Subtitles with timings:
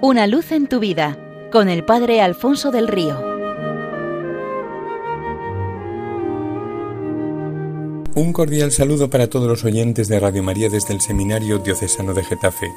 [0.00, 1.18] Una luz en tu vida
[1.50, 3.20] con el Padre Alfonso del Río.
[8.14, 12.22] Un cordial saludo para todos los oyentes de Radio María desde el Seminario Diocesano de
[12.22, 12.70] Getafe.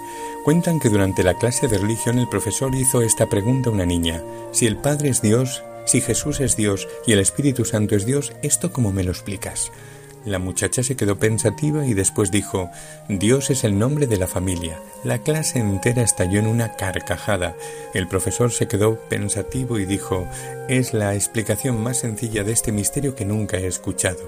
[0.43, 4.23] Cuentan que durante la clase de religión el profesor hizo esta pregunta a una niña.
[4.51, 8.33] Si el Padre es Dios, si Jesús es Dios y el Espíritu Santo es Dios,
[8.41, 9.71] ¿esto cómo me lo explicas?
[10.23, 12.69] La muchacha se quedó pensativa y después dijo
[13.09, 14.79] Dios es el nombre de la familia.
[15.03, 17.55] La clase entera estalló en una carcajada.
[17.95, 20.27] El profesor se quedó pensativo y dijo
[20.69, 24.19] Es la explicación más sencilla de este misterio que nunca he escuchado.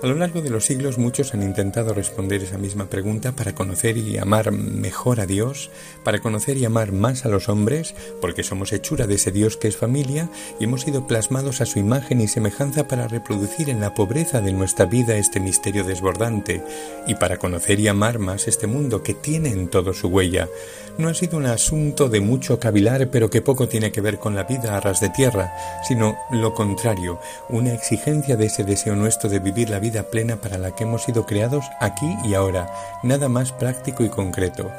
[0.00, 3.96] A lo largo de los siglos muchos han intentado responder esa misma pregunta para conocer
[3.96, 5.70] y amar mejor a Dios,
[6.04, 9.66] para conocer y amar más a los hombres, porque somos hechura de ese Dios que
[9.66, 10.30] es familia
[10.60, 14.52] y hemos sido plasmados a su imagen y semejanza para reproducir en la pobreza de
[14.52, 16.62] nuestra vida este misterio desbordante
[17.08, 20.48] y para conocer y amar más este mundo que tiene en todo su huella.
[20.96, 24.36] No ha sido un asunto de mucho cavilar pero que poco tiene que ver con
[24.36, 25.52] la vida a ras de tierra,
[25.82, 27.18] sino lo contrario,
[27.48, 30.84] una exigencia de ese deseo nuestro de vivir la vida vida plena para la que
[30.84, 32.70] hemos sido creados aquí y ahora,
[33.02, 34.70] nada más práctico y concreto.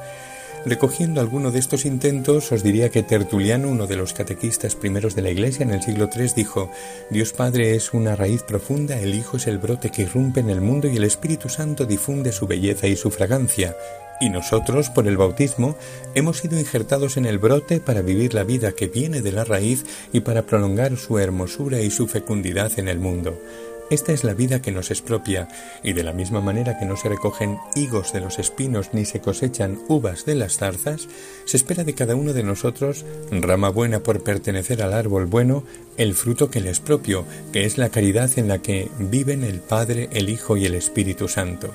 [0.65, 5.23] Recogiendo alguno de estos intentos, os diría que Tertuliano, uno de los catequistas primeros de
[5.23, 6.69] la Iglesia en el siglo III, dijo,
[7.09, 10.61] Dios Padre es una raíz profunda, el Hijo es el brote que irrumpe en el
[10.61, 13.75] mundo y el Espíritu Santo difunde su belleza y su fragancia.
[14.21, 15.75] Y nosotros, por el bautismo,
[16.13, 19.85] hemos sido injertados en el brote para vivir la vida que viene de la raíz
[20.11, 23.41] y para prolongar su hermosura y su fecundidad en el mundo.
[23.89, 25.47] Esta es la vida que nos es propia,
[25.83, 29.19] y de la misma manera que no se recogen higos de los espinos ni se
[29.19, 31.07] cosechan uvas de las zarzas,
[31.45, 35.63] se espera de cada uno de nosotros, rama buena por pertenecer al árbol bueno,
[35.97, 39.59] el fruto que le es propio, que es la caridad en la que viven el
[39.59, 41.73] Padre, el Hijo y el Espíritu Santo.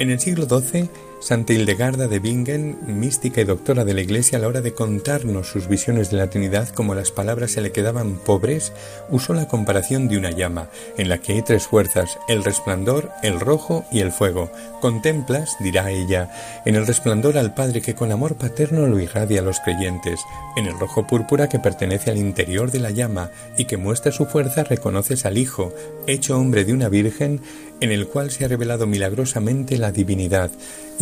[0.00, 4.40] En el siglo XII, Santa Hildegarda de Bingen, mística y doctora de la Iglesia, a
[4.42, 8.16] la hora de contarnos sus visiones de la Trinidad, como las palabras se le quedaban
[8.16, 8.72] pobres,
[9.08, 13.40] usó la comparación de una llama, en la que hay tres fuerzas, el resplandor, el
[13.40, 14.50] rojo y el fuego.
[14.82, 16.30] Contemplas, dirá ella,
[16.66, 20.20] en el resplandor al Padre que con amor paterno lo irradia a los creyentes,
[20.56, 24.26] en el rojo púrpura que pertenece al interior de la llama y que muestra su
[24.26, 25.72] fuerza reconoces al Hijo,
[26.06, 27.40] hecho hombre de una Virgen,
[27.80, 30.50] en el cual se ha revelado milagrosamente la divinidad,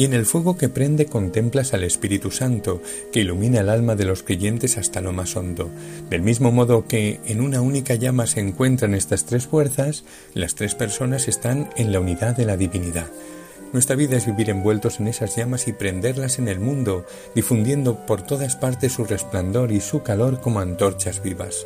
[0.02, 2.82] y en el fuego que prende contemplas al Espíritu Santo,
[3.12, 5.70] que ilumina el alma de los creyentes hasta lo más hondo.
[6.10, 10.02] Del mismo modo que en una única llama se encuentran estas tres fuerzas,
[10.34, 13.06] las tres personas están en la unidad de la divinidad.
[13.72, 18.22] Nuestra vida es vivir envueltos en esas llamas y prenderlas en el mundo, difundiendo por
[18.22, 21.64] todas partes su resplandor y su calor como antorchas vivas.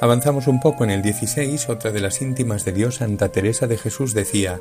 [0.00, 3.76] Avanzamos un poco en el 16, otra de las íntimas de Dios, Santa Teresa de
[3.76, 4.60] Jesús, decía,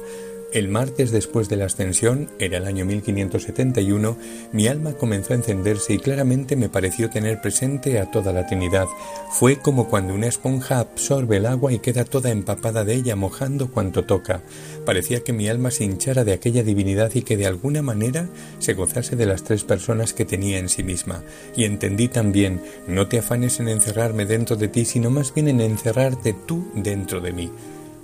[0.53, 4.17] el martes después de la ascensión, era el año 1571,
[4.51, 8.87] mi alma comenzó a encenderse y claramente me pareció tener presente a toda la Trinidad.
[9.31, 13.71] Fue como cuando una esponja absorbe el agua y queda toda empapada de ella, mojando
[13.71, 14.41] cuanto toca.
[14.85, 18.27] Parecía que mi alma se hinchara de aquella divinidad y que de alguna manera
[18.59, 21.23] se gozase de las tres personas que tenía en sí misma.
[21.55, 25.61] Y entendí también, no te afanes en encerrarme dentro de ti, sino más bien en
[25.61, 27.51] encerrarte tú dentro de mí.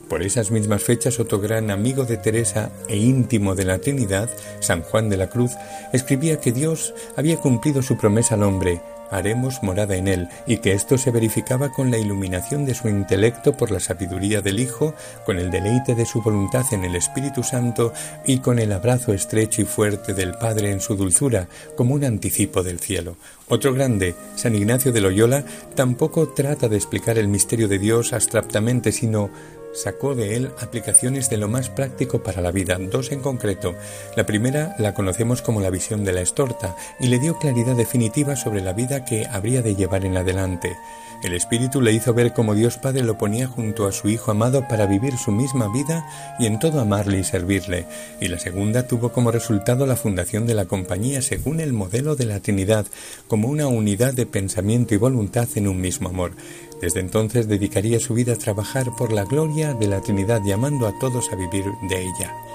[0.09, 4.29] Por esas mismas fechas, otro gran amigo de Teresa e íntimo de la Trinidad,
[4.61, 5.51] San Juan de la Cruz,
[5.91, 8.81] escribía que Dios había cumplido su promesa al hombre,
[9.11, 13.53] haremos morada en él, y que esto se verificaba con la iluminación de su intelecto
[13.53, 14.93] por la sabiduría del Hijo,
[15.25, 17.91] con el deleite de su voluntad en el Espíritu Santo
[18.25, 22.63] y con el abrazo estrecho y fuerte del Padre en su dulzura, como un anticipo
[22.63, 23.17] del cielo.
[23.49, 25.43] Otro grande, San Ignacio de Loyola,
[25.75, 29.29] tampoco trata de explicar el misterio de Dios abstractamente, sino
[29.73, 33.75] sacó de él aplicaciones de lo más práctico para la vida, dos en concreto.
[34.15, 38.35] La primera la conocemos como la visión de la estorta y le dio claridad definitiva
[38.35, 40.75] sobre la vida que habría de llevar en adelante.
[41.23, 44.67] El Espíritu le hizo ver cómo Dios Padre lo ponía junto a su Hijo amado
[44.67, 46.07] para vivir su misma vida
[46.37, 47.87] y en todo amarle y servirle.
[48.21, 52.25] Y la segunda tuvo como resultado la fundación de la compañía según el modelo de
[52.25, 52.85] la Trinidad,
[53.27, 56.33] como una unidad de pensamiento y voluntad en un mismo amor.
[56.81, 60.97] Desde entonces dedicaría su vida a trabajar por la gloria de la Trinidad, llamando a
[60.99, 62.46] todos a vivir de ella.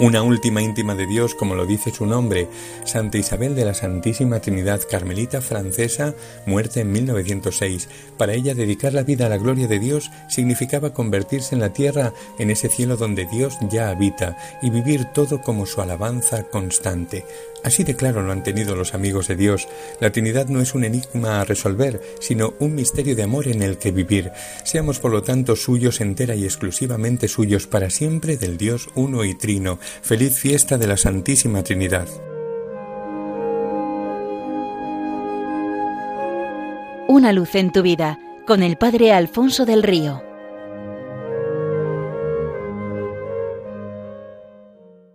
[0.00, 2.48] Una última íntima de Dios, como lo dice su nombre,
[2.84, 6.14] Santa Isabel de la Santísima Trinidad Carmelita francesa,
[6.46, 7.88] muerta en 1906.
[8.16, 12.12] Para ella dedicar la vida a la gloria de Dios significaba convertirse en la tierra
[12.38, 17.24] en ese cielo donde Dios ya habita y vivir todo como su alabanza constante.
[17.64, 19.66] Así de claro lo han tenido los amigos de Dios.
[20.00, 23.78] La Trinidad no es un enigma a resolver, sino un misterio de amor en el
[23.78, 24.30] que vivir.
[24.64, 29.34] Seamos por lo tanto suyos entera y exclusivamente suyos para siempre del Dios uno y
[29.34, 32.08] trino Feliz fiesta de la Santísima Trinidad.
[37.08, 40.27] Una luz en tu vida con el Padre Alfonso del Río.